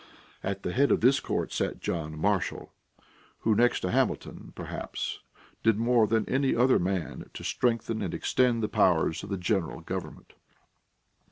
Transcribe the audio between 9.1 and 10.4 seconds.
of the general government.